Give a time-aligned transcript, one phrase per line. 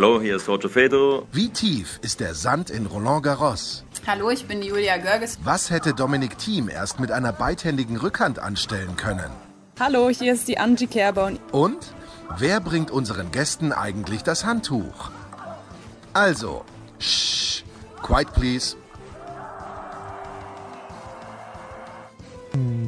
[0.00, 1.24] Hallo, hier ist Roger Federer.
[1.30, 3.84] Wie tief ist der Sand in Roland Garros?
[4.06, 5.38] Hallo, ich bin Julia Görges.
[5.44, 9.30] Was hätte Dominik Thiem erst mit einer beidhändigen Rückhand anstellen können?
[9.78, 11.32] Hallo, hier ist die Angie Kerber.
[11.52, 11.92] Und
[12.38, 15.10] wer bringt unseren Gästen eigentlich das Handtuch?
[16.14, 16.64] Also,
[16.98, 17.62] shh,
[18.02, 18.76] quiet please.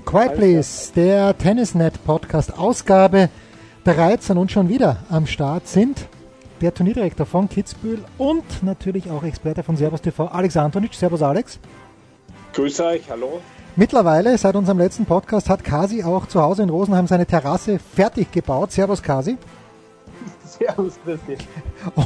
[0.06, 3.29] Quiet Please, der Tennisnet Podcast Ausgabe
[3.84, 6.09] 13 und schon wieder am Start sind
[6.62, 10.95] der Turnierdirektor von Kitzbühel und natürlich auch Experte von Servus TV, Alex Antonic.
[10.95, 11.59] Servus Alex.
[12.55, 13.41] Grüße euch, hallo.
[13.75, 18.31] Mittlerweile, seit unserem letzten Podcast, hat Kasi auch zu Hause in Rosenheim seine Terrasse fertig
[18.31, 18.70] gebaut.
[18.70, 19.39] Servus Kasi.
[20.45, 21.41] Servus, grüß dich.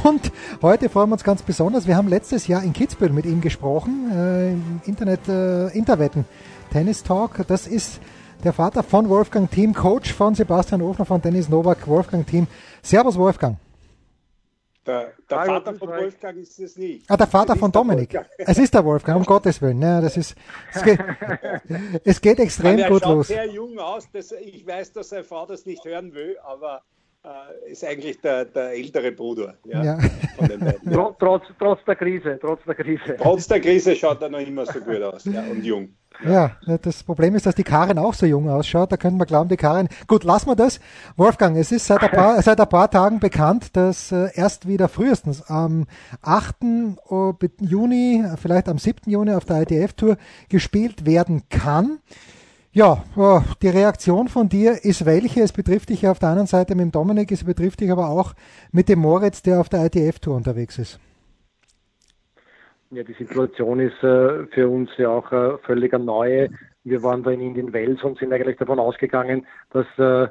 [0.03, 0.31] Und
[0.63, 1.85] heute freuen wir uns ganz besonders.
[1.85, 6.25] Wir haben letztes Jahr in Kitzbühel mit ihm gesprochen, äh, im Internet, äh, Interwetten,
[6.71, 7.45] Tennis Talk.
[7.47, 7.99] Das ist
[8.43, 12.47] der Vater von Wolfgang Team, Coach von Sebastian Ofner von Dennis Novak, Wolfgang Team.
[12.81, 13.57] Servus Wolfgang.
[14.87, 17.11] Der, der Vater von Wolfgang ist es nicht.
[17.11, 18.13] Ah, der Vater Es von Dominik.
[18.13, 18.27] Wolfgang.
[18.37, 19.81] Es ist der Wolfgang, um Gottes Willen.
[19.81, 20.35] Ja, das ist,
[20.73, 20.99] es, geht,
[22.05, 23.27] es geht extrem Aber er gut schaut los.
[23.27, 24.09] sehr jung aus.
[24.11, 26.83] Das, ich weiß, dass sein Vater das nicht hören will, aber
[27.69, 29.99] ist eigentlich der, der ältere Bruder ja, Ja.
[30.37, 30.91] von den beiden.
[30.91, 30.97] Ja.
[30.97, 33.15] Tro- Trotz, trotz der Krise, trotz der Krise.
[33.19, 35.89] Trotz der Krise schaut er noch immer so gut aus ja, und jung.
[36.25, 38.91] Ja, das Problem ist, dass die Karin auch so jung ausschaut.
[38.91, 39.87] Da könnte man glauben, die Karin.
[40.07, 40.79] Gut, lassen wir das.
[41.15, 44.87] Wolfgang, es ist seit ein paar, seit ein paar Tagen bekannt, dass äh, erst wieder
[44.87, 45.85] frühestens am
[46.23, 46.55] 8.
[47.59, 49.11] Juni, vielleicht am 7.
[49.11, 50.17] Juni auf der ITF-Tour
[50.49, 51.99] gespielt werden kann.
[52.71, 55.41] Ja, äh, die Reaktion von dir ist welche?
[55.41, 58.09] Es betrifft dich ja auf der anderen Seite mit dem Dominik, es betrifft dich aber
[58.09, 58.33] auch
[58.71, 60.99] mit dem Moritz, der auf der ITF-Tour unterwegs ist.
[62.91, 66.49] Ja, die Situation ist äh, für uns ja auch äh, völlig eine neue.
[66.83, 70.29] Wir waren da in Indian Wells und sind eigentlich davon ausgegangen, dass äh,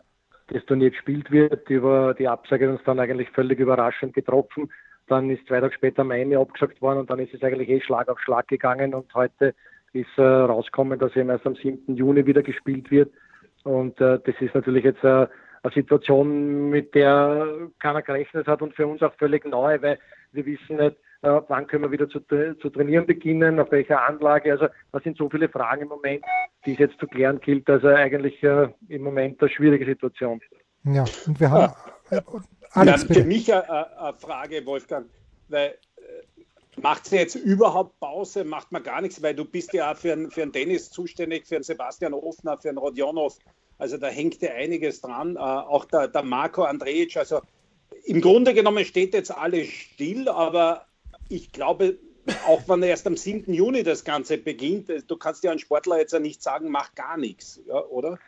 [0.48, 1.68] das Turnier gespielt wird.
[1.68, 4.70] Über die Absage uns dann eigentlich völlig überraschend getroffen.
[5.06, 8.08] Dann ist zwei Tage später Miami abgesagt worden und dann ist es eigentlich eh Schlag
[8.08, 9.54] auf Schlag gegangen und heute
[10.00, 11.96] ist äh, rausgekommen, dass eben erst am 7.
[11.96, 13.10] Juni wieder gespielt wird.
[13.64, 15.26] Und äh, das ist natürlich jetzt äh,
[15.62, 19.98] eine Situation, mit der keiner gerechnet hat und für uns auch völlig neu, weil
[20.32, 24.52] wir wissen nicht, äh, wann können wir wieder zu, zu trainieren beginnen, auf welcher Anlage.
[24.52, 26.24] Also das sind so viele Fragen im Moment,
[26.64, 27.68] die es jetzt zu klären gilt.
[27.68, 30.40] Also eigentlich äh, im Moment eine schwierige Situation.
[30.84, 31.72] Ja, und wir haben.
[32.10, 32.20] Äh,
[32.74, 33.24] Ja, Alex, für bitte.
[33.24, 35.06] mich eine, eine Frage, Wolfgang,
[35.48, 35.95] weil äh,
[36.76, 40.12] macht sie jetzt überhaupt Pause, macht man gar nichts, weil du bist ja auch für
[40.12, 43.38] einen, für einen Dennis zuständig, für einen Sebastian Ofner, für einen Rodionov,
[43.78, 47.40] also da hängt ja einiges dran, äh, auch der, der Marco Andrejic, also
[48.04, 50.86] im Grunde genommen steht jetzt alles still, aber
[51.28, 51.98] ich glaube,
[52.46, 53.52] auch wenn erst am 7.
[53.52, 56.94] Juni das Ganze beginnt, äh, du kannst ja einen Sportler jetzt ja nicht sagen, mach
[56.94, 58.18] gar nichts, ja, oder?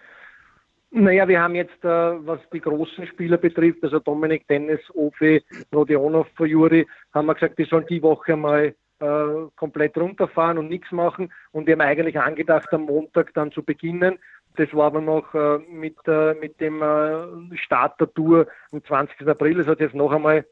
[0.90, 5.42] Naja, wir haben jetzt, äh, was die großen Spieler betrifft, also Dominik, Dennis, Ofi,
[5.74, 10.90] Rodionov, Juri, haben wir gesagt, die sollen die Woche mal äh, komplett runterfahren und nichts
[10.90, 11.32] machen.
[11.52, 14.18] Und wir haben eigentlich angedacht, am Montag dann zu beginnen.
[14.56, 19.28] Das war aber noch äh, mit, äh, mit dem äh, Start der Tour am 20.
[19.28, 19.58] April.
[19.58, 20.46] Das hat jetzt noch einmal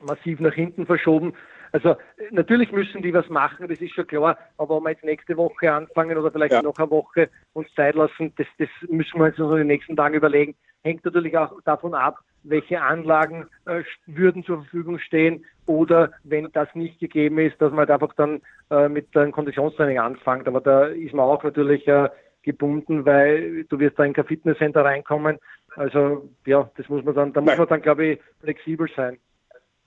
[0.00, 1.34] massiv nach hinten verschoben.
[1.76, 1.94] Also
[2.30, 5.70] natürlich müssen die was machen, das ist schon klar, aber wenn wir jetzt nächste Woche
[5.70, 6.62] anfangen oder vielleicht Ja.
[6.62, 9.94] noch eine Woche uns Zeit lassen, das, das müssen wir uns noch in den nächsten
[9.94, 10.54] Tagen überlegen.
[10.82, 16.74] Hängt natürlich auch davon ab, welche Anlagen äh, würden zur Verfügung stehen oder wenn das
[16.74, 20.48] nicht gegeben ist, dass man halt einfach dann äh, mit einem Konditionstraining anfängt.
[20.48, 22.08] Aber da ist man auch natürlich äh,
[22.42, 25.36] gebunden, weil du wirst da in kein Fitnesscenter reinkommen.
[25.74, 29.18] Also ja, das muss man dann, da muss man dann glaube ich flexibel sein.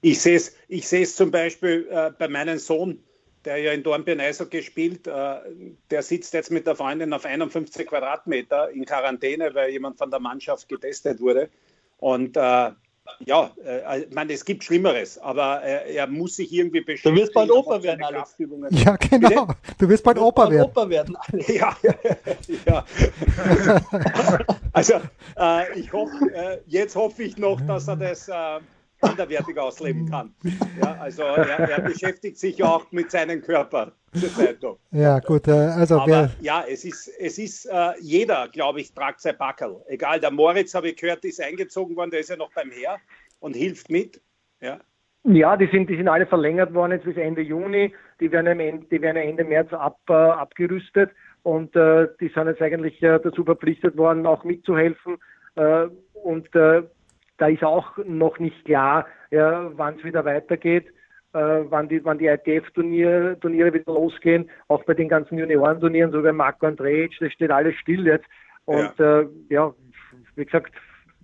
[0.02, 3.04] Ich sehe es ich seh's zum Beispiel äh, bei meinem Sohn,
[3.46, 5.08] der ja in Dornbirn Eishockey spielt.
[5.08, 5.38] Äh,
[5.92, 10.20] der sitzt jetzt mit der Freundin auf 51 Quadratmeter in Quarantäne, weil jemand von der
[10.20, 11.50] Mannschaft getestet wurde.
[11.98, 12.72] Und äh,
[13.26, 17.18] ja, äh, ich meine, es gibt Schlimmeres, aber äh, er muss sich irgendwie beschäftigen.
[17.18, 18.36] wirst bald Opa werden, Alex.
[18.70, 19.48] Ja, genau.
[19.78, 20.66] Du wirst bald Opa werden.
[20.66, 21.16] Opa werden.
[21.16, 21.48] Alex.
[21.60, 21.76] Ja,
[22.66, 22.86] ja.
[24.72, 24.94] Also
[25.38, 28.60] äh, ich hoffe, äh, jetzt hoffe ich noch, dass er das äh,
[29.02, 30.34] anderwertig ausleben kann.
[30.82, 34.80] Ja, also er, er beschäftigt sich auch mit seinem Körper zurzeit noch.
[34.92, 35.48] Ja, gut.
[35.48, 39.38] Äh, also, Aber wer, ja, es ist, es ist äh, jeder, glaube ich, tragt sein
[39.38, 39.78] Backel.
[39.88, 42.98] Egal, der Moritz, habe ich gehört, ist eingezogen worden, der ist ja noch beim Heer
[43.40, 44.22] und hilft mit.
[44.62, 44.80] Ja.
[45.24, 47.94] Ja, die sind, die sind alle verlängert worden jetzt bis Ende Juni.
[48.20, 51.12] Die werden, Ende, die werden Ende März ab, äh, abgerüstet
[51.44, 55.18] und äh, die sind jetzt eigentlich äh, dazu verpflichtet worden, auch mitzuhelfen.
[55.56, 55.88] Äh,
[56.24, 56.84] und äh,
[57.40, 60.88] da ist auch noch nicht klar, ja, wann es wieder weitergeht,
[61.34, 61.40] äh,
[61.70, 64.50] wann die, wann die ITF-Turniere Turniere wieder losgehen.
[64.68, 68.26] Auch bei den ganzen Juniorenturnieren, so wie Marco Andrej, das steht alles still jetzt.
[68.66, 69.74] Und ja, ja
[70.36, 70.74] wie gesagt,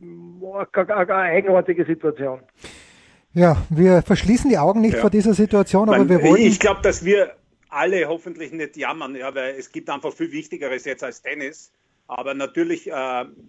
[0.02, 2.42] eine eigenartige Situation.
[3.34, 5.02] Ja, wir verschließen die Augen nicht ja.
[5.02, 6.42] vor dieser Situation, aber Man, wir wollen.
[6.42, 7.34] Ich glaube, dass wir
[7.70, 11.74] alle hoffentlich nicht jammern, ja, weil es gibt einfach viel Wichtigeres jetzt als Tennis.
[12.08, 12.94] Aber natürlich äh,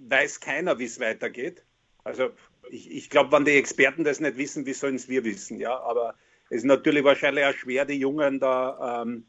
[0.08, 1.62] weiß keiner, wie es weitergeht.
[2.02, 2.30] Also
[2.70, 5.58] ich, ich glaube, wenn die Experten das nicht wissen, wie sollen es wir wissen?
[5.58, 6.14] Ja, aber
[6.50, 9.26] es ist natürlich wahrscheinlich auch schwer, die Jungen da ähm,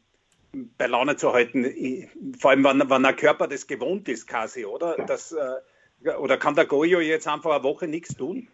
[0.76, 1.64] bei Laune zu halten.
[2.38, 4.96] Vor allem, wenn, wenn ein Körper das gewohnt ist, quasi, oder?
[5.06, 8.48] Das, äh, oder kann der Goyo jetzt einfach eine Woche nichts tun?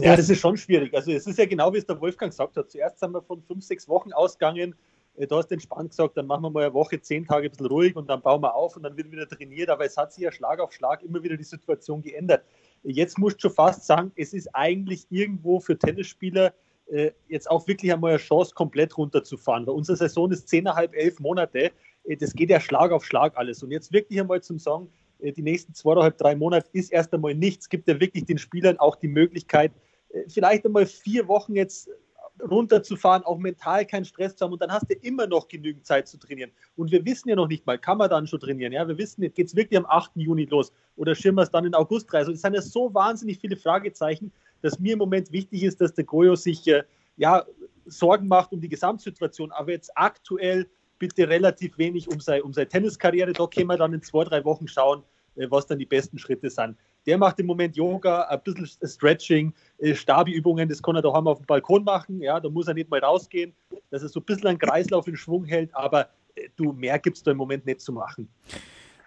[0.00, 0.94] Ja, das ist schon schwierig.
[0.94, 2.70] Also es ist ja genau, wie es der Wolfgang gesagt hat.
[2.70, 4.74] Zuerst sind wir von fünf, sechs Wochen ausgegangen.
[5.16, 7.66] Äh, du hast entspannt gesagt, dann machen wir mal eine Woche, zehn Tage ein bisschen
[7.66, 9.70] ruhig und dann bauen wir auf und dann wird wieder trainiert.
[9.70, 12.44] Aber es hat sich ja Schlag auf Schlag immer wieder die Situation geändert.
[12.82, 16.52] Jetzt musst du schon fast sagen, es ist eigentlich irgendwo für Tennisspieler
[16.86, 19.66] äh, jetzt auch wirklich einmal eine Chance, komplett runterzufahren.
[19.66, 21.72] Weil unsere Saison ist zehneinhalb, elf Monate.
[22.04, 23.62] Äh, das geht ja Schlag auf Schlag alles.
[23.62, 24.88] Und jetzt wirklich einmal zum Sagen,
[25.20, 27.68] äh, die nächsten zweieinhalb, drei Monate ist erst einmal nichts.
[27.68, 29.72] Gibt ja wirklich den Spielern auch die Möglichkeit,
[30.10, 31.88] äh, vielleicht einmal vier Wochen jetzt
[32.40, 36.08] runterzufahren, auch mental keinen Stress zu haben und dann hast du immer noch genügend Zeit
[36.08, 36.50] zu trainieren.
[36.76, 38.72] Und wir wissen ja noch nicht mal, kann man dann schon trainieren?
[38.72, 40.12] Ja, wir wissen nicht, geht es wirklich am 8.
[40.16, 42.20] Juni los oder schirmen wir es dann in August rein?
[42.20, 44.32] Also es sind ja so wahnsinnig viele Fragezeichen,
[44.62, 46.82] dass mir im Moment wichtig ist, dass der Goyo sich äh,
[47.16, 47.44] ja,
[47.86, 50.66] Sorgen macht um die Gesamtsituation, aber jetzt aktuell
[50.98, 53.32] bitte relativ wenig um seine, um seine Tenniskarriere.
[53.32, 55.02] Da können wir dann in zwei, drei Wochen schauen,
[55.36, 56.76] äh, was dann die besten Schritte sind.
[57.06, 61.38] Der macht im Moment Yoga, ein bisschen Stretching, äh, Stabi-Übungen, das kann er daheim auf
[61.38, 62.20] dem Balkon machen.
[62.20, 63.54] Ja, da muss er nicht mal rausgehen,
[63.90, 67.16] dass er so ein bisschen einen Kreislauf in Schwung hält, aber äh, du, mehr gibt
[67.16, 68.28] es da im Moment nicht zu machen.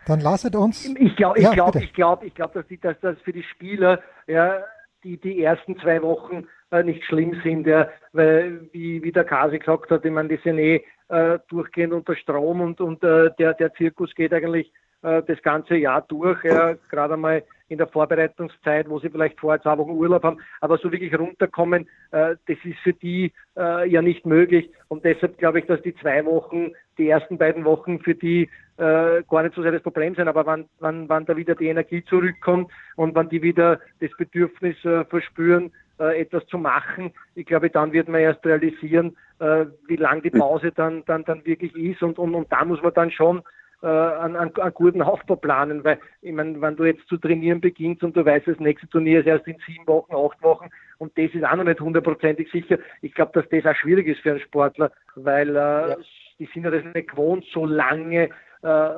[0.05, 0.85] Dann lasset uns.
[0.85, 4.01] Ich glaube, ich ja, glaube, ich glaube, ich glaube, dass, dass das für die Spieler
[4.25, 4.63] ja,
[5.03, 9.59] die, die ersten zwei Wochen äh, nicht schlimm sind, ja, weil, wie, wie der Kasi
[9.59, 13.53] gesagt hat, ich meine, die sind eh äh, durchgehend unter Strom und, und äh, der,
[13.53, 14.71] der Zirkus geht eigentlich
[15.01, 19.61] äh, das ganze Jahr durch, ja, gerade einmal in der Vorbereitungszeit, wo sie vielleicht vorher
[19.61, 24.01] zwei Wochen Urlaub haben, aber so wirklich runterkommen, äh, das ist für die äh, ja
[24.01, 24.69] nicht möglich.
[24.87, 29.23] Und deshalb glaube ich, dass die zwei Wochen, die ersten beiden Wochen für die äh,
[29.29, 32.03] gar nicht so sehr das Problem sein, aber wann, wann, wann da wieder die Energie
[32.05, 37.69] zurückkommt und wann die wieder das Bedürfnis äh, verspüren, äh, etwas zu machen, ich glaube,
[37.69, 42.03] dann wird man erst realisieren, äh, wie lang die Pause dann, dann, dann wirklich ist
[42.03, 43.41] und, und, und da muss man dann schon
[43.83, 47.61] äh, einen, einen, einen guten Aufbau planen, weil ich meine, wenn du jetzt zu trainieren
[47.61, 51.17] beginnst und du weißt, das nächste Turnier ist erst in sieben Wochen, acht Wochen und
[51.17, 52.79] das ist auch noch nicht hundertprozentig sicher.
[53.01, 55.95] Ich glaube, dass das auch schwierig ist für einen Sportler, weil äh, ja.
[56.39, 58.29] die sind ja das nicht gewohnt, so lange
[58.63, 58.89] äh,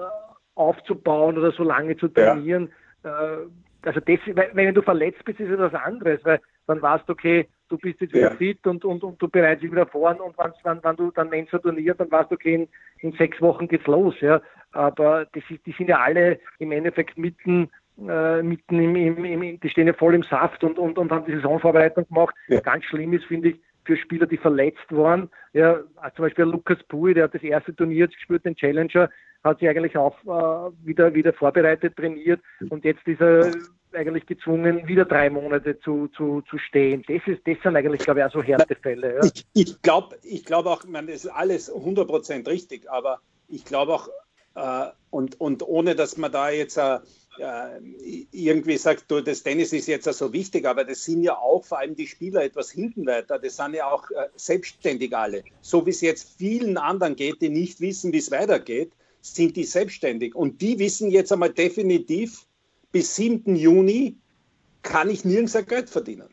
[0.55, 2.71] aufzubauen oder so lange zu trainieren.
[3.03, 3.33] Ja.
[3.33, 3.37] Äh,
[3.81, 4.19] also das,
[4.53, 8.01] wenn du verletzt bist, ist es was anderes, weil dann weißt du, okay, du bist
[8.01, 8.35] jetzt wieder ja.
[8.35, 11.53] fit und, und, und du bereitest dich wieder vor und wenn, wenn du dann nennst
[11.53, 12.67] ein Turnier, dann weißt du, okay, in,
[12.99, 14.41] in sechs Wochen geht's los, ja.
[14.71, 17.69] Aber ist, die sind ja alle im Endeffekt mitten,
[18.07, 21.25] äh, mitten im, im, im, die stehen ja voll im Saft und, und, und haben
[21.25, 22.35] die Saisonvorbereitung gemacht.
[22.47, 22.59] Ja.
[22.59, 25.29] Ganz schlimm ist, finde ich, für Spieler, die verletzt waren.
[25.53, 25.79] Ja,
[26.15, 29.09] zum Beispiel Lukas Pui, der hat das erste Turnier jetzt gespielt, den Challenger,
[29.43, 33.51] hat sich eigentlich auch äh, wieder, wieder vorbereitet, trainiert und jetzt ist er
[33.93, 37.03] eigentlich gezwungen, wieder drei Monate zu, zu, zu stehen.
[37.07, 39.15] Das, ist, das sind eigentlich, glaube ich, auch so Härtefälle.
[39.15, 39.21] Ja.
[39.23, 43.93] Ich, ich glaube ich glaub auch, man, das ist alles 100% richtig, aber ich glaube
[43.93, 44.09] auch,
[45.09, 46.77] und, und ohne dass man da jetzt
[47.39, 47.79] äh,
[48.31, 51.79] irgendwie sagt, du, das Tennis ist jetzt so wichtig, aber das sind ja auch vor
[51.79, 53.39] allem die Spieler etwas hinten weiter.
[53.39, 55.43] Das sind ja auch äh, selbstständig alle.
[55.61, 58.91] So wie es jetzt vielen anderen geht, die nicht wissen, wie es weitergeht,
[59.21, 60.35] sind die selbstständig.
[60.35, 62.45] Und die wissen jetzt einmal definitiv,
[62.91, 63.55] bis 7.
[63.55, 64.17] Juni
[64.81, 66.29] kann ich nirgends ein Geld verdienen.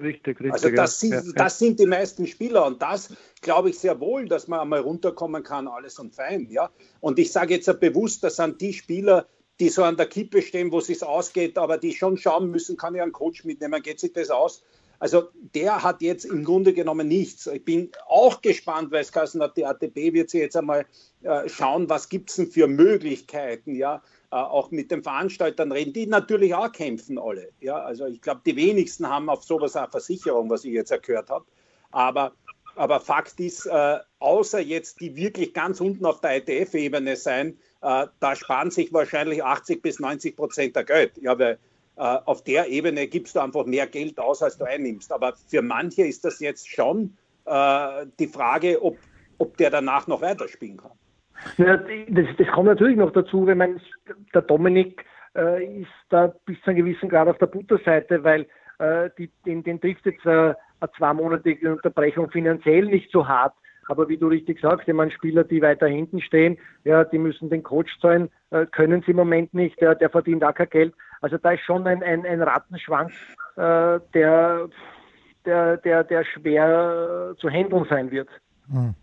[0.00, 0.52] Richtig, richtig.
[0.52, 4.26] Also das, sind, ja, das sind die meisten Spieler und das glaube ich sehr wohl,
[4.26, 6.48] dass man einmal runterkommen kann, alles und fein.
[6.50, 6.70] Ja?
[7.00, 9.26] Und ich sage jetzt bewusst, das sind die Spieler,
[9.60, 12.76] die so an der Kippe stehen, wo es sich ausgeht, aber die schon schauen müssen,
[12.76, 14.64] kann ich einen Coach mitnehmen, geht sich das aus?
[14.98, 17.46] Also der hat jetzt im Grunde genommen nichts.
[17.46, 20.86] Ich bin auch gespannt, weil es geheißen hat, die ATP wird sich jetzt einmal
[21.22, 25.92] äh, schauen, was gibt es denn für Möglichkeiten, ja, äh, auch mit den Veranstaltern reden,
[25.92, 27.50] die natürlich auch kämpfen alle.
[27.60, 31.30] Ja, also ich glaube, die wenigsten haben auf sowas eine Versicherung, was ich jetzt gehört
[31.30, 31.44] habe.
[31.90, 32.32] Aber,
[32.76, 38.06] aber Fakt ist, äh, außer jetzt die wirklich ganz unten auf der ITF-Ebene sein, äh,
[38.20, 41.12] da sparen sich wahrscheinlich 80 bis 90 Prozent der Geld.
[41.20, 41.58] Ja, weil
[41.96, 45.12] auf der Ebene gibst du einfach mehr Geld aus, als du einnimmst.
[45.12, 48.96] Aber für manche ist das jetzt schon äh, die Frage, ob,
[49.38, 50.92] ob der danach noch weiterspielen kann.
[51.58, 53.80] Ja, das, das kommt natürlich noch dazu, wenn man
[54.32, 55.04] der Dominik
[55.36, 58.46] äh, ist da bis zu einem gewissen Grad auf der Butterseite, weil
[58.78, 63.54] äh, die, den, den trifft jetzt äh, eine zweimonatige Unterbrechung finanziell nicht so hart.
[63.86, 67.50] Aber wie du richtig sagst, ich meine, Spieler, die weiter hinten stehen, ja, die müssen
[67.50, 70.94] den Coach zahlen, äh, können sie im Moment nicht, der, der verdient auch kein Geld.
[71.24, 73.10] Also da ist schon ein, ein, ein Rattenschwanz,
[73.56, 74.68] äh, der,
[75.46, 78.28] der, der, der schwer äh, zu handeln sein wird.
[78.70, 78.94] Hm.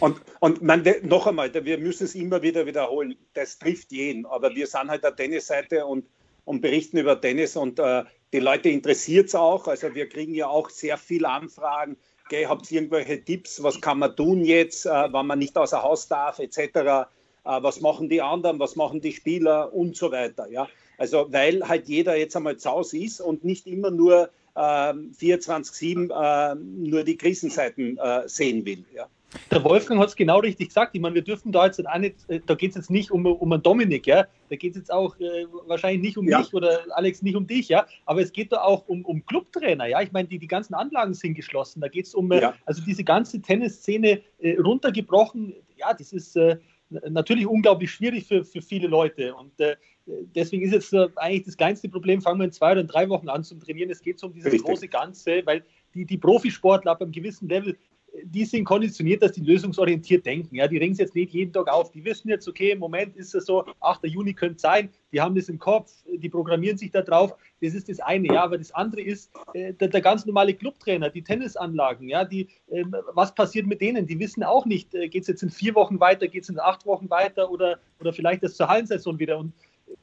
[0.00, 4.52] Und, und man, noch einmal, wir müssen es immer wieder wiederholen, das trifft jeden, aber
[4.56, 6.04] wir sind halt der Tennisseite und,
[6.44, 9.68] und berichten über Tennis und äh, die Leute interessiert es auch.
[9.68, 11.96] Also wir kriegen ja auch sehr viele Anfragen.
[12.24, 13.62] Okay, habt ihr irgendwelche Tipps?
[13.62, 16.58] Was kann man tun jetzt, äh, wenn man nicht außer Haus darf, etc.?
[16.58, 17.06] Äh,
[17.44, 18.58] was machen die anderen?
[18.58, 20.48] Was machen die Spieler und so weiter?
[20.50, 20.66] Ja,
[20.98, 26.10] also weil halt jeder jetzt einmal zu Hause ist und nicht immer nur äh, 24/7
[26.10, 28.84] äh, nur die Krisenzeiten äh, sehen will.
[28.94, 29.06] Ja.
[29.50, 30.94] Der Wolfgang hat es genau richtig gesagt.
[30.94, 33.26] Ich meine, wir dürfen da jetzt auch nicht, äh, da geht es jetzt nicht um,
[33.26, 34.26] um einen Dominik, ja.
[34.48, 36.38] Da geht es jetzt auch äh, wahrscheinlich nicht um ja.
[36.38, 37.86] mich oder Alex nicht um dich, ja.
[38.06, 40.00] Aber es geht da auch um, um Clubtrainer, ja.
[40.00, 41.80] Ich meine, die, die ganzen Anlagen sind geschlossen.
[41.80, 42.54] Da geht es um, äh, ja.
[42.64, 45.54] also diese ganze Tennisszene äh, runtergebrochen.
[45.76, 46.56] Ja, das ist äh,
[46.90, 49.34] natürlich unglaublich schwierig für, für viele Leute.
[49.34, 49.76] Und äh,
[50.06, 53.44] deswegen ist jetzt eigentlich das kleinste Problem, fangen wir in zwei oder drei Wochen an
[53.44, 53.90] zu trainieren.
[53.90, 54.66] Es geht so um dieses Richtig.
[54.66, 55.64] große Ganze, weil
[55.94, 57.76] die, die Profisportler ab einem gewissen Level
[58.24, 60.54] die sind konditioniert, dass die lösungsorientiert denken.
[60.56, 61.90] Ja, die ringen es jetzt nicht jeden Tag auf.
[61.90, 64.04] Die wissen jetzt, okay, im Moment ist es so, 8.
[64.04, 67.34] Juni könnte sein, die haben das im Kopf, die programmieren sich da drauf.
[67.60, 68.44] Das ist das eine, ja.
[68.44, 72.84] Aber das andere ist äh, der, der, ganz normale Clubtrainer, die Tennisanlagen, ja, die, äh,
[73.14, 74.06] was passiert mit denen?
[74.06, 76.58] Die wissen auch nicht, äh, geht es jetzt in vier Wochen weiter, geht es in
[76.58, 79.38] acht Wochen weiter oder, oder vielleicht erst zur Hallensaison wieder.
[79.38, 79.52] Und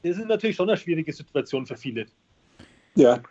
[0.02, 2.06] das ist natürlich schon eine schwierige Situation für viele.
[2.94, 3.22] Ja,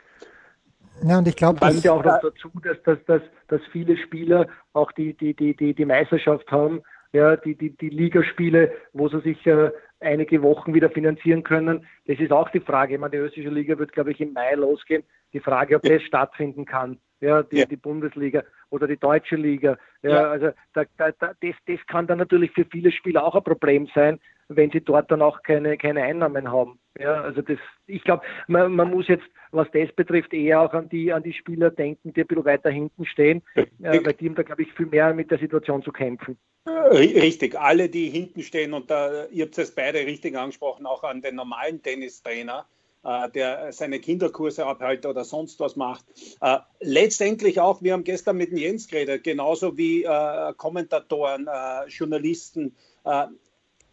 [1.03, 4.47] ja, und ich glaube, das ja auch noch dazu, dass, dass, dass, dass viele Spieler
[4.73, 9.21] auch die, die, die, die, die Meisterschaft haben, ja, die, die, die Ligaspiele, wo sie
[9.21, 11.85] sich äh, einige Wochen wieder finanzieren können.
[12.07, 12.95] Das ist auch die Frage.
[12.95, 15.03] Ich meine, die österreichische Liga wird, glaube ich, im Mai losgehen.
[15.33, 15.95] Die Frage, ob ja.
[15.95, 16.97] das stattfinden kann.
[17.21, 17.65] Ja, die, ja.
[17.65, 19.77] die Bundesliga oder die deutsche Liga.
[20.01, 20.29] Ja, ja.
[20.29, 23.87] also da, da, da, das, das kann dann natürlich für viele Spieler auch ein Problem
[23.95, 26.79] sein, wenn sie dort dann auch keine, keine Einnahmen haben.
[26.97, 30.87] Ja, also das, ich glaube, man, man muss jetzt, was das betrifft, eher auch an
[30.89, 34.35] die, an die Spieler denken, die ein bisschen weiter hinten stehen, äh, weil die haben
[34.35, 36.37] da, glaube ich, viel mehr mit der Situation zu kämpfen.
[36.67, 41.21] Richtig, alle, die hinten stehen, und da, ihr habt es beide richtig angesprochen, auch an
[41.21, 42.65] den normalen Tennistrainer,
[43.03, 46.05] äh, der seine Kinderkurse abhält oder sonst was macht.
[46.41, 52.75] Äh, letztendlich auch, wir haben gestern mit Jens geredet, genauso wie äh, Kommentatoren, äh, Journalisten,
[53.03, 53.25] äh,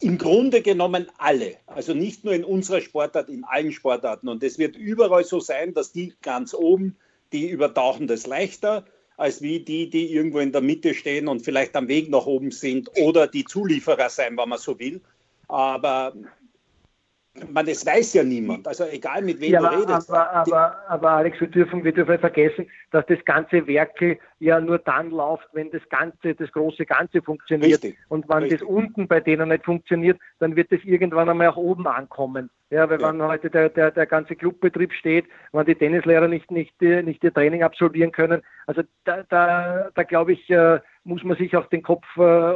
[0.02, 4.28] im Grunde genommen alle, also nicht nur in unserer Sportart, in allen Sportarten.
[4.28, 6.96] Und es wird überall so sein, dass die ganz oben,
[7.32, 8.84] die übertauchen das leichter,
[9.16, 12.50] als wie die, die irgendwo in der Mitte stehen und vielleicht am Weg nach oben
[12.50, 15.00] sind oder die Zulieferer sein, wenn man so will.
[15.48, 16.14] Aber
[17.50, 18.68] man, das weiß ja niemand.
[18.68, 20.10] Also egal mit wem ja, du redest.
[20.10, 24.60] Aber, aber, aber, Alex, wir dürfen, wir dürfen nicht vergessen, dass das ganze Werkel ja
[24.60, 27.82] nur dann läuft, wenn das ganze, das große Ganze funktioniert.
[27.82, 28.60] Richtig, und wenn richtig.
[28.60, 32.50] das unten bei denen nicht funktioniert, dann wird das irgendwann einmal auch oben ankommen.
[32.70, 33.08] Ja, weil ja.
[33.08, 37.32] wenn heute der, der, der ganze Clubbetrieb steht, wenn die Tennislehrer nicht, nicht, nicht ihr
[37.32, 41.82] Training absolvieren können, also da, da, da glaube ich, äh, muss man sich auch den
[41.82, 42.54] Kopf äh,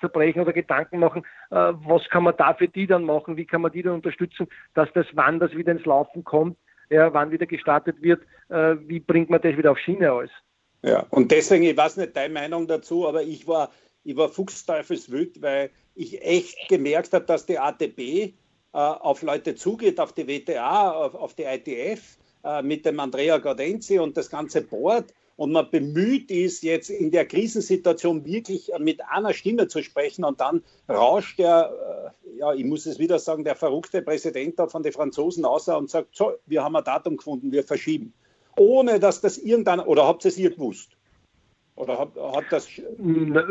[0.00, 3.60] zerbrechen oder Gedanken machen, äh, was kann man da für die dann machen, wie kann
[3.60, 6.56] man die dann unterstützen, dass das, wann das wieder ins Laufen kommt,
[6.90, 10.30] ja, wann wieder gestartet wird, äh, wie bringt man das wieder auf Schiene aus?
[10.82, 13.70] Ja, und deswegen, ich weiß nicht deine Meinung dazu, aber ich war,
[14.02, 18.32] ich war fuchsteufelswild, weil ich echt gemerkt habe, dass die ATB äh,
[18.72, 23.98] auf Leute zugeht, auf die WTA, auf, auf die ITF, äh, mit dem Andrea Gaudenzi
[23.98, 29.32] und das ganze Board und man bemüht ist, jetzt in der Krisensituation wirklich mit einer
[29.32, 33.56] Stimme zu sprechen und dann rauscht der, äh, ja, ich muss es wieder sagen, der
[33.56, 37.52] verrückte Präsident da von den Franzosen außer und sagt, so, wir haben ein Datum gefunden,
[37.52, 38.12] wir verschieben.
[38.56, 40.96] Ohne dass das irgendein, oder habt ihr es ihr gewusst?
[41.76, 42.68] Oder hat, hat das.
[42.98, 43.44] Über,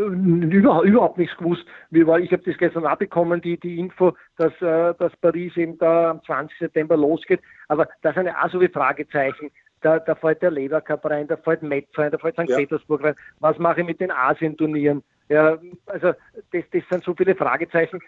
[0.83, 1.65] überhaupt nichts gewusst.
[1.91, 6.23] ich habe das gestern abbekommen, die, die Info, dass, äh, dass Paris eben da am
[6.23, 6.57] 20.
[6.57, 7.41] September losgeht.
[7.67, 9.51] Aber das sind ja auch so wie Fragezeichen
[9.83, 12.49] da, da fällt der Lever Cup rein, da fällt Metz rein, da fällt St.
[12.49, 12.57] Ja.
[12.57, 13.15] Petersburg rein.
[13.39, 15.03] Was mache ich mit den Asien-Turnieren?
[15.29, 16.13] Ja, also
[16.51, 17.99] das, das sind so viele Fragezeichen,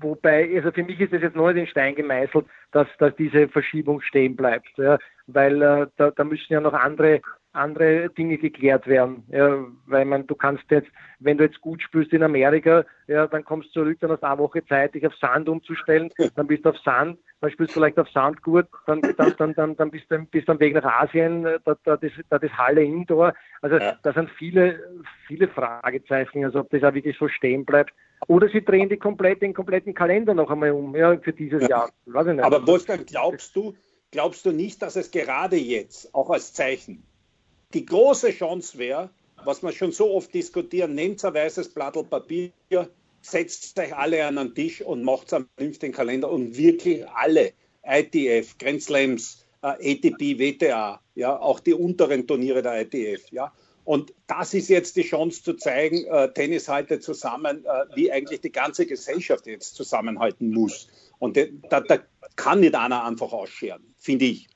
[0.00, 3.48] wobei, also für mich ist es jetzt noch nicht in Stein gemeißelt, dass, dass diese
[3.48, 4.98] Verschiebung stehen bleibt, ja,
[5.28, 7.20] weil äh, da, da müssen ja noch andere
[7.54, 9.24] andere Dinge geklärt werden.
[9.28, 10.88] Ja, weil man, du kannst jetzt,
[11.20, 14.26] wenn du jetzt gut spielst in Amerika, ja, dann kommst du zurück, dann hast du
[14.26, 17.80] eine Woche Zeit, dich auf Sand umzustellen, dann bist du auf Sand, dann spielst du
[17.80, 20.84] vielleicht auf Sand gut, dann, dann, dann, dann, dann bist du bist am Weg nach
[20.84, 23.34] Asien, da, da, das, da das Halle Indoor.
[23.62, 23.96] Also ja.
[24.02, 27.92] da sind viele, viele Fragezeichen, also ob das auch wirklich so stehen bleibt.
[28.26, 31.68] Oder sie drehen die komplett, den kompletten Kalender noch einmal um, ja, für dieses ja.
[31.68, 31.90] Jahr.
[32.42, 33.74] Aber Wolfgang, glaubst du,
[34.10, 37.02] glaubst du nicht, dass es gerade jetzt, auch als Zeichen,
[37.74, 39.10] die große Chance wäre,
[39.44, 42.50] was wir schon so oft diskutieren, nehmt ein weißes Blatt Papier,
[43.20, 47.52] setzt euch alle an den Tisch und macht einen vernünftigen Kalender und wirklich alle
[47.82, 53.52] ITF, Grand Slams, äh, ATP, WTA, ja, auch die unteren Turniere der ITF, ja.
[53.84, 58.40] Und das ist jetzt die Chance zu zeigen, äh, Tennis haltet zusammen, äh, wie eigentlich
[58.40, 60.88] die ganze Gesellschaft jetzt zusammenhalten muss.
[61.18, 61.36] Und
[61.68, 61.98] da, da
[62.36, 64.48] kann nicht einer einfach ausscheren, finde ich.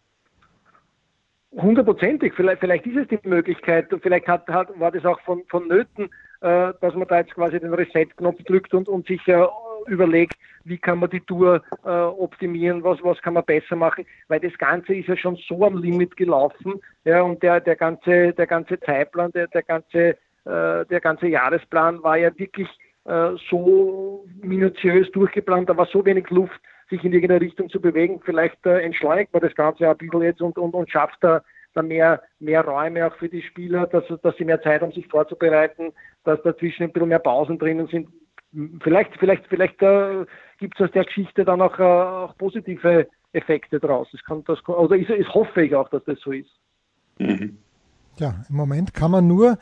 [1.52, 5.66] Hundertprozentig, vielleicht, vielleicht ist es die Möglichkeit, vielleicht hat, hat, war das auch von, von
[5.66, 6.10] Nöten,
[6.42, 9.46] äh, dass man da jetzt quasi den Reset-Knopf drückt und, und sich äh,
[9.86, 14.40] überlegt, wie kann man die Tour äh, optimieren, was, was kann man besser machen, weil
[14.40, 16.74] das Ganze ist ja schon so am Limit gelaufen,
[17.04, 22.02] ja, und der, der ganze, der ganze Zeitplan, der, der ganze, äh, der ganze Jahresplan
[22.02, 22.68] war ja wirklich
[23.06, 26.60] äh, so minutiös durchgeplant, da war so wenig Luft,
[26.90, 28.20] sich in irgendeine Richtung zu bewegen.
[28.24, 31.42] Vielleicht äh, entschleunigt man das Ganze ein bisschen jetzt und, und, und schafft da,
[31.74, 35.06] da mehr, mehr Räume auch für die Spieler, dass, dass sie mehr Zeit haben, sich
[35.06, 35.92] vorzubereiten,
[36.24, 38.08] dass dazwischen ein bisschen mehr Pausen drinnen sind.
[38.82, 40.24] Vielleicht, vielleicht, vielleicht äh,
[40.58, 44.08] gibt es aus der Geschichte dann auch, äh, auch positive Effekte draus.
[44.12, 46.50] Das kann, das, oder ist, ist, hoffe ich auch, dass das so ist.
[47.18, 47.58] Mhm.
[48.18, 49.58] Ja, im Moment kann man nur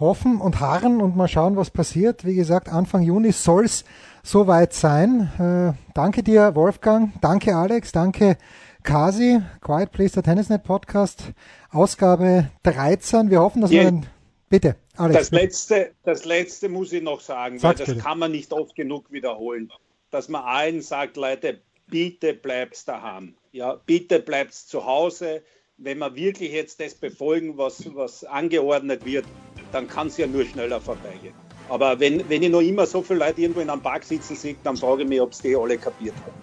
[0.00, 2.24] hoffen und harren und mal schauen, was passiert.
[2.24, 3.84] Wie gesagt, Anfang Juni soll es
[4.22, 5.30] soweit sein.
[5.38, 7.12] Äh, danke dir, Wolfgang.
[7.20, 7.92] Danke, Alex.
[7.92, 8.36] Danke,
[8.82, 9.40] Kasi.
[9.60, 11.32] Quiet Place, der Tennisnet Podcast,
[11.70, 13.30] Ausgabe 13.
[13.30, 13.82] Wir hoffen, dass ja.
[13.82, 14.06] wir dann.
[14.48, 15.18] Bitte, Alex.
[15.18, 18.04] Das letzte, das letzte muss ich noch sagen, Sag's weil das bitte.
[18.04, 19.70] kann man nicht oft genug wiederholen.
[20.10, 23.34] Dass man allen sagt, Leute, bitte bleibst daheim.
[23.52, 25.42] Ja, bitte bleibst zu Hause.
[25.76, 29.24] Wenn wir wirklich jetzt das befolgen, was, was angeordnet wird,
[29.70, 31.34] dann kann es ja nur schneller vorbeigehen.
[31.70, 34.56] Aber wenn, wenn ich noch immer so viele Leute irgendwo in einem Park sitzen sehe,
[34.64, 36.34] dann frage ich mich, ob es die alle kapiert haben.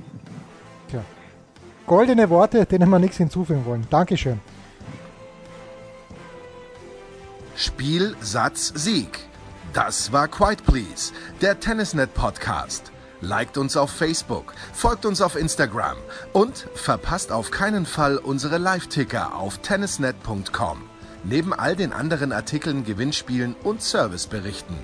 [0.89, 1.03] Tja.
[1.85, 3.85] Goldene Worte, denen wir nichts hinzufügen wollen.
[3.89, 4.39] Dankeschön.
[7.55, 9.19] Spiel, Satz, Sieg.
[9.73, 12.91] Das war Quiet Please, der Tennisnet Podcast.
[13.19, 15.97] Liked uns auf Facebook, folgt uns auf Instagram
[16.33, 20.83] und verpasst auf keinen Fall unsere Live-Ticker auf tennisnet.com.
[21.23, 24.75] Neben all den anderen Artikeln, Gewinnspielen und Serviceberichten.